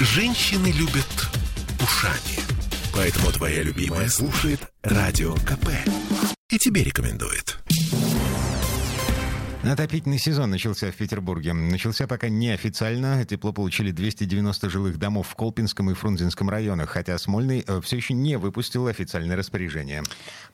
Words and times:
Женщины 0.00 0.72
любят 0.72 1.06
ушами. 1.80 2.40
Поэтому 2.92 3.30
твоя 3.30 3.62
любимая 3.62 4.08
слушает 4.08 4.60
Радио 4.82 5.34
КП. 5.34 5.68
И 6.50 6.58
тебе 6.58 6.82
рекомендует. 6.82 7.58
Отопительный 9.62 10.18
сезон 10.18 10.50
начался 10.50 10.90
в 10.90 10.96
Петербурге. 10.96 11.52
Начался 11.52 12.08
пока 12.08 12.28
неофициально. 12.28 13.24
Тепло 13.24 13.52
получили 13.52 13.92
290 13.92 14.68
жилых 14.68 14.98
домов 14.98 15.28
в 15.28 15.36
Колпинском 15.36 15.90
и 15.90 15.94
Фрунзенском 15.94 16.50
районах, 16.50 16.90
хотя 16.90 17.16
Смольный 17.16 17.64
э, 17.64 17.80
все 17.80 17.96
еще 17.96 18.14
не 18.14 18.36
выпустил 18.36 18.88
официальное 18.88 19.36
распоряжение. 19.36 20.02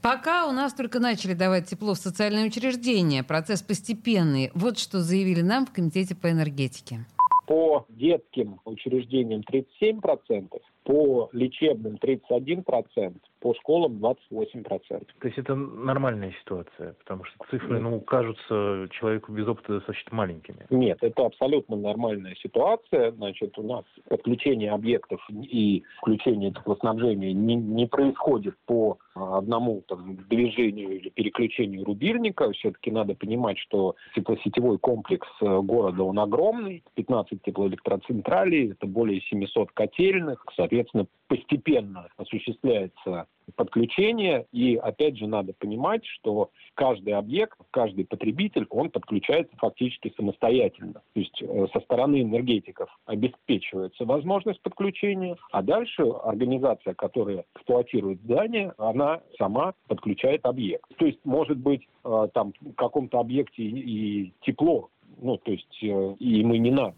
Пока 0.03 0.47
у 0.47 0.53
нас 0.53 0.75
только 0.75 1.01
начали 1.01 1.33
давать 1.33 1.67
тепло 1.67 1.95
в 1.95 1.99
социальные 1.99 2.47
учреждения. 2.47 3.23
Процесс 3.25 3.63
постепенный. 3.63 4.51
Вот 4.55 4.79
что 4.79 5.03
заявили 5.03 5.41
нам 5.41 5.67
в 5.67 5.73
Комитете 5.73 6.15
по 6.15 6.31
энергетике. 6.31 7.07
По 7.51 7.85
детским 7.89 8.61
учреждениям 8.65 9.41
37%, 9.41 10.57
по 10.85 11.29
лечебным 11.33 11.95
31%, 11.95 13.15
по 13.41 13.55
школам 13.55 13.99
28%. 13.99 14.81
То 14.89 15.05
есть 15.23 15.39
это 15.39 15.55
нормальная 15.55 16.33
ситуация, 16.41 16.95
потому 16.95 17.25
что 17.25 17.37
цифры, 17.51 17.81
ну, 17.81 18.01
кажутся 18.01 18.89
человеку 18.93 19.33
без 19.33 19.47
опыта 19.47 19.75
достаточно 19.75 20.17
маленькими. 20.17 20.67
Нет, 20.71 20.99
это 21.03 21.27
абсолютно 21.27 21.77
нормальная 21.77 22.35
ситуация. 22.37 23.13
Значит, 23.13 23.59
у 23.59 23.63
нас 23.63 23.85
подключение 24.09 24.73
объектов 24.73 25.21
и 25.31 25.85
включение 25.99 26.53
теплоснабжения 26.53 27.33
не, 27.33 27.57
не 27.57 27.87
происходит 27.87 28.57
по 28.67 28.99
одному 29.15 29.83
там, 29.89 30.17
движению 30.29 30.99
или 30.99 31.09
переключению 31.11 31.85
рубильника. 31.85 32.51
Все-таки 32.53 32.91
надо 32.91 33.15
понимать, 33.15 33.59
что 33.59 33.97
теплосетевой 34.15 34.79
комплекс 34.79 35.29
э, 35.41 35.61
города, 35.61 36.03
он 36.03 36.19
огромный. 36.19 36.83
15 36.95 37.43
теплоэлектроцентралей, 37.43 38.73
это 38.73 38.87
более 38.87 39.21
700 39.23 39.73
котельных. 39.73 40.45
Соответственно, 40.71 41.07
постепенно 41.27 42.07
осуществляется 42.17 43.27
подключение. 43.57 44.47
И 44.53 44.77
опять 44.77 45.19
же 45.19 45.27
надо 45.27 45.53
понимать, 45.53 46.07
что 46.07 46.51
каждый 46.75 47.15
объект, 47.15 47.59
каждый 47.73 48.05
потребитель, 48.05 48.67
он 48.71 48.91
подключается 48.91 49.53
фактически 49.57 50.13
самостоятельно. 50.17 51.03
То 51.13 51.21
есть 51.21 51.43
э, 51.43 51.67
со 51.73 51.81
стороны 51.81 52.23
энергетиков 52.23 52.89
обеспечивается 53.07 54.05
возможность 54.05 54.63
подключения, 54.63 55.37
а 55.51 55.63
дальше 55.63 56.03
организация, 56.03 56.95
которая 56.95 57.45
эксплуатирует 57.57 58.21
здание, 58.23 58.73
она 58.79 59.21
сама 59.37 59.75
подключает 59.89 60.47
объект. 60.47 60.85
То 60.99 61.07
есть 61.07 61.19
может 61.25 61.59
быть 61.59 61.83
э, 62.05 62.29
там 62.33 62.53
в 62.61 62.75
каком-то 62.75 63.19
объекте 63.19 63.65
и 63.65 64.33
тепло, 64.43 64.91
ну 65.21 65.37
то 65.39 65.51
есть 65.51 65.79
э, 65.83 66.15
и 66.21 66.45
мы 66.45 66.59
не 66.59 66.71
надо. 66.71 66.95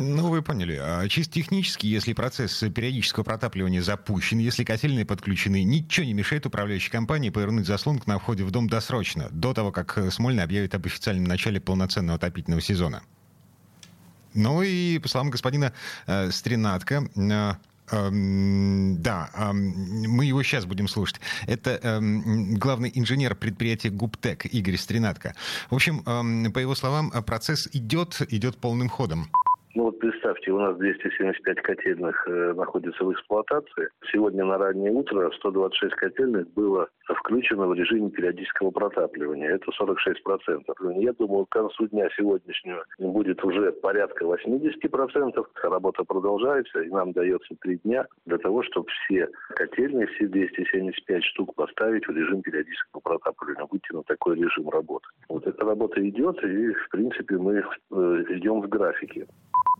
Ну, 0.00 0.28
вы 0.28 0.42
поняли. 0.42 0.78
А 0.80 1.06
чисто 1.08 1.34
технически, 1.34 1.86
если 1.86 2.12
процесс 2.12 2.60
периодического 2.60 3.24
протапливания 3.24 3.82
запущен, 3.82 4.38
если 4.38 4.62
котельные 4.62 5.04
подключены, 5.04 5.64
ничего 5.64 6.06
не 6.06 6.14
мешает 6.14 6.46
управляющей 6.46 6.90
компании 6.90 7.30
повернуть 7.30 7.66
заслонку 7.66 8.08
на 8.08 8.18
входе 8.18 8.44
в 8.44 8.50
дом 8.50 8.68
досрочно, 8.68 9.28
до 9.30 9.52
того, 9.54 9.72
как 9.72 9.98
Смольный 10.12 10.44
объявит 10.44 10.74
об 10.74 10.86
официальном 10.86 11.24
начале 11.24 11.60
полноценного 11.60 12.16
отопительного 12.16 12.60
сезона. 12.60 13.02
Ну 14.34 14.62
и, 14.62 14.98
по 14.98 15.08
словам 15.08 15.30
господина 15.30 15.72
э, 16.06 16.30
Стринатка, 16.30 17.08
э, 17.16 17.54
Эм, 17.90 19.00
да, 19.00 19.30
эм, 19.34 19.72
мы 20.08 20.26
его 20.26 20.42
сейчас 20.42 20.66
будем 20.66 20.88
слушать. 20.88 21.20
Это 21.46 21.80
эм, 21.82 22.54
главный 22.56 22.90
инженер 22.94 23.34
предприятия 23.34 23.90
ГУПТЕК 23.90 24.46
Игорь 24.46 24.76
Стринатко. 24.76 25.34
В 25.70 25.74
общем, 25.74 26.02
по 26.52 26.58
его 26.58 26.74
словам, 26.74 27.10
процесс 27.24 27.68
идет, 27.72 28.20
идет 28.30 28.58
полным 28.58 28.88
ходом. 28.88 29.30
Представьте, 30.28 30.52
у 30.52 30.58
нас 30.58 30.76
275 30.76 31.62
котельных 31.62 32.28
э, 32.28 32.52
находится 32.52 33.02
в 33.02 33.10
эксплуатации. 33.12 33.88
Сегодня 34.12 34.44
на 34.44 34.58
раннее 34.58 34.92
утро 34.92 35.30
126 35.30 35.94
котельных 35.94 36.52
было 36.52 36.86
включено 37.06 37.66
в 37.66 37.72
режиме 37.72 38.10
периодического 38.10 38.70
протапливания. 38.70 39.54
Это 39.54 39.70
46%. 39.70 41.00
Я 41.00 41.12
думаю, 41.14 41.46
к 41.46 41.48
концу 41.48 41.86
дня 41.88 42.10
сегодняшнего 42.14 42.84
будет 42.98 43.42
уже 43.42 43.72
порядка 43.72 44.26
80%. 44.26 45.46
Работа 45.62 46.04
продолжается, 46.04 46.82
и 46.82 46.90
нам 46.90 47.12
дается 47.12 47.54
три 47.62 47.78
дня 47.78 48.06
для 48.26 48.36
того, 48.36 48.62
чтобы 48.64 48.86
все 48.90 49.30
котельные, 49.56 50.08
все 50.08 50.26
275 50.26 51.24
штук 51.24 51.54
поставить 51.54 52.06
в 52.06 52.10
режим 52.10 52.42
периодического 52.42 53.00
протапливания, 53.00 53.66
выйти 53.70 53.94
на 53.94 54.02
такой 54.02 54.36
режим 54.36 54.68
работы. 54.68 55.06
Вот 55.30 55.46
эта 55.46 55.64
работа 55.64 56.06
идет, 56.06 56.44
и, 56.44 56.74
в 56.74 56.88
принципе, 56.90 57.38
мы 57.38 57.60
э, 57.60 58.24
идем 58.28 58.60
в 58.60 58.68
графике. 58.68 59.26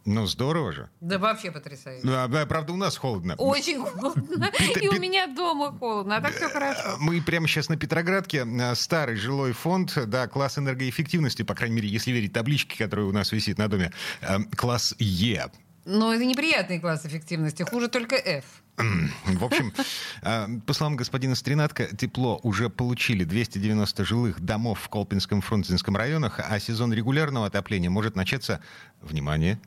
Ну, 0.09 0.27
здорово 0.27 0.73
же. 0.73 0.89
Да 1.03 1.19
вообще 1.19 1.51
потрясающе. 1.51 2.07
Да, 2.07 2.47
правда, 2.47 2.73
у 2.73 2.77
нас 2.77 2.97
холодно. 2.97 3.35
Очень 3.35 3.85
холодно. 3.85 4.51
И 4.81 4.89
у 4.89 4.99
меня 4.99 5.27
дома 5.27 5.71
холодно, 5.71 6.17
а 6.17 6.21
так 6.23 6.35
все 6.35 6.49
хорошо. 6.49 6.97
Мы 6.99 7.21
прямо 7.21 7.47
сейчас 7.47 7.69
на 7.69 7.77
Петроградке. 7.77 8.47
Э, 8.47 8.75
старый 8.75 9.17
жилой 9.17 9.53
фонд, 9.53 9.93
да, 10.07 10.27
класс 10.27 10.57
энергоэффективности, 10.57 11.43
по 11.43 11.55
крайней 11.55 11.77
мере, 11.77 11.89
если 11.89 12.11
верить 12.11 12.33
табличке, 12.33 12.83
которая 12.83 13.05
у 13.05 13.13
нас 13.13 13.33
висит 13.33 13.59
на 13.59 13.69
доме, 13.69 13.93
э, 14.23 14.39
класс 14.57 14.95
Е. 14.99 15.51
Но 15.85 16.15
это 16.15 16.25
неприятный 16.25 16.81
класс 16.81 17.05
эффективности, 17.05 17.63
хуже 17.65 17.89
только 17.89 18.17
F. 18.17 18.45
В 18.79 19.45
общем, 19.45 19.75
э, 20.23 20.47
по 20.67 20.73
словам 20.73 20.97
господина 20.97 21.35
Стринатка, 21.35 21.85
тепло 21.95 22.41
уже 22.43 22.71
получили 22.71 23.25
290 23.25 24.05
жилых 24.07 24.41
домов 24.41 24.81
в 24.81 24.89
Колпинском 24.89 25.43
Фрунзенском 25.43 25.97
районах, 25.97 26.41
а 26.41 26.59
сезон 26.61 26.95
регулярного 26.95 27.47
отопления 27.47 27.91
может 27.91 28.17
начаться, 28.17 28.61
внимание, 29.03 29.61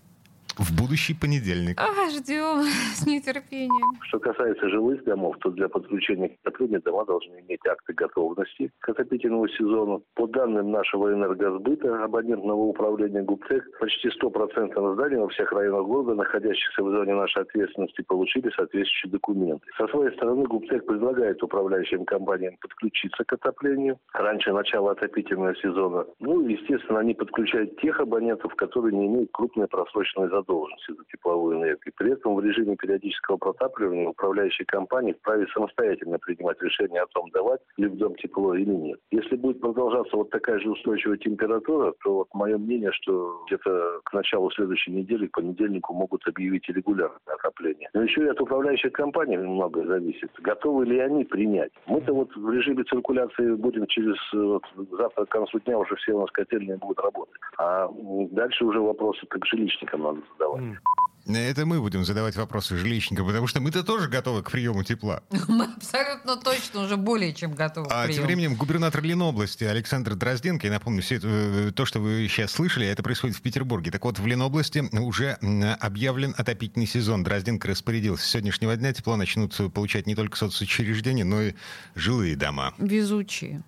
в 0.60 0.76
будущий 0.76 1.14
понедельник. 1.14 1.80
А, 1.80 2.10
ждем 2.10 2.64
с 2.96 3.06
нетерпением. 3.06 3.98
Что 4.02 4.20
касается 4.20 4.70
жилых 4.70 5.04
домов, 5.04 5.36
то 5.40 5.50
для 5.50 5.70
подключения 5.70 6.30
к 6.30 6.34
отоплению 6.44 6.82
дома 6.82 7.06
должны 7.06 7.40
иметь 7.42 7.66
акты 7.68 7.94
готовности 7.94 8.72
к 8.80 8.90
отопительному 8.90 9.48
сезону. 9.50 10.04
По 10.16 10.28
данным 10.28 10.72
нашего 10.72 11.14
энергосбыта, 11.14 12.04
абонентного 12.04 12.62
управления 12.62 13.24
ГУПТЕК, 13.24 13.80
почти 13.80 14.10
100% 14.10 14.94
зданий 14.94 15.18
во 15.18 15.28
всех 15.30 15.52
районах 15.52 15.86
города, 15.86 16.16
находящихся 16.16 16.84
в 16.84 16.92
зоне 16.92 17.16
нашей 17.16 17.44
ответственности, 17.44 18.02
получили 18.02 18.50
соответствующие 18.56 19.12
документы. 19.12 19.66
Со 19.78 19.88
своей 19.88 20.14
стороны 20.16 20.44
ГУПТЕК 20.46 20.86
предлагает 20.86 21.42
управляющим 21.44 22.06
компаниям 22.06 22.58
подключиться 22.62 23.24
к 23.24 23.34
отоплению 23.34 23.98
раньше 24.14 24.52
начала 24.52 24.92
отопительного 24.92 25.56
сезона. 25.56 26.06
Ну, 26.20 26.48
естественно, 26.48 27.00
они 27.00 27.14
подключают 27.14 27.80
тех 27.80 28.00
абонентов, 28.00 28.54
которые 28.56 28.96
не 28.98 29.08
имеют 29.08 29.30
крупной 29.32 29.68
просроченной 29.68 30.30
задачи 30.30 30.41
задолженности 30.41 30.91
за 30.91 31.03
тепловую 31.12 31.57
энергию. 31.57 31.94
При 31.96 32.12
этом 32.12 32.35
в 32.35 32.44
режиме 32.44 32.75
периодического 32.75 33.38
протапливания 33.38 34.09
управляющие 34.09 34.66
компании 34.66 35.13
вправе 35.13 35.47
самостоятельно 35.53 36.19
принимать 36.19 36.62
решение 36.62 37.02
о 37.02 37.07
том, 37.07 37.29
давать 37.31 37.62
ли 37.78 37.88
в 37.88 37.97
дом 37.97 38.16
тепло 38.16 38.56
или 38.56 38.69
нет. 38.69 39.00
Если 39.12 39.35
будет 39.35 39.62
продолжаться 39.62 40.16
вот 40.16 40.29
такая 40.29 40.59
же 40.59 40.72
устойчивая 40.72 41.18
температура, 41.18 41.94
то 42.03 42.13
вот 42.16 42.28
мое 42.34 42.57
мнение, 42.57 42.91
что 42.94 43.44
где-то 43.47 44.02
к 44.03 44.13
началу 44.13 44.52
следующей 44.52 44.91
недели, 44.91 45.28
к 45.28 45.31
понедельнику 45.31 45.94
могут 45.94 46.28
объявить 46.28 46.68
и 46.69 46.73
регулярное 46.73 47.19
отопление. 47.40 47.90
Но 47.94 48.03
еще 48.03 48.23
и 48.23 48.28
от 48.29 48.41
управляющих 48.41 48.91
компаний 48.91 49.38
многое 49.38 49.85
зависит. 49.85 50.31
Готовы 50.40 50.85
ли 50.85 51.00
они 51.00 51.23
принять? 51.23 51.72
Мы-то 51.88 52.13
вот 52.13 52.35
в 52.35 52.50
режиме 52.50 52.84
циркуляции 52.84 53.53
будем 53.53 53.88
через 53.88 54.18
вот, 54.34 54.63
завтра 54.91 55.25
к 55.25 55.29
концу 55.29 55.59
дня 55.59 55.78
уже 55.78 55.96
все 55.96 56.13
у 56.13 56.22
нас 56.22 56.31
котельные 56.31 56.78
будут 56.78 57.00
работать. 57.00 57.35
А 57.58 57.90
дальше 58.31 58.66
уже 58.66 58.79
вопросы 58.79 59.25
к 59.28 59.46
жилищникам 59.46 60.02
надо 60.02 60.22
задавать. 60.34 60.80
Это 61.28 61.66
мы 61.66 61.80
будем 61.80 62.03
задавать 62.03 62.36
вопросы 62.36 62.78
жилищникам, 62.78 63.28
потому 63.28 63.47
что 63.47 63.62
мы-то 63.62 63.84
тоже 63.84 64.09
готовы 64.09 64.42
к 64.42 64.52
приему 64.52 64.84
тепла. 64.84 65.22
Мы 65.47 65.66
абсолютно 65.66 66.36
точно 66.36 66.81
уже 66.81 66.97
более 66.97 67.34
чем 67.34 67.53
готовы 67.53 67.88
а 67.92 68.03
к 68.03 68.06
приему. 68.06 68.14
тем 68.14 68.25
временем 68.25 68.56
губернатор 68.56 69.03
Ленобласти 69.03 69.64
Александр 69.64 70.16
Дрозденко, 70.16 70.68
я 70.68 70.74
напомню, 70.74 71.02
все 71.02 71.16
это, 71.16 71.28
э, 71.28 71.72
то, 71.75 71.86
что 71.86 72.00
вы 72.00 72.28
сейчас 72.28 72.52
слышали, 72.52 72.88
это 72.88 73.03
происходит 73.03 73.38
в 73.38 73.41
Петербурге. 73.41 73.91
Так 73.91 74.03
вот, 74.03 74.20
в 74.20 74.25
Ленобласти 74.25 74.80
уже 74.97 75.34
объявлен 75.80 76.34
отопительный 76.38 76.88
сезон. 76.88 77.23
Дрозденко 77.23 77.67
распорядился. 77.67 78.26
С 78.26 78.32
сегодняшнего 78.32 78.76
дня 78.76 78.91
тепло 78.91 79.16
начнут 79.16 79.56
получать 79.73 80.08
не 80.08 80.16
только 80.16 80.38
соцучреждения, 80.38 81.23
но 81.23 81.41
и 81.41 81.53
жилые 81.96 82.35
дома. 82.35 82.73
Везучие. 82.79 83.64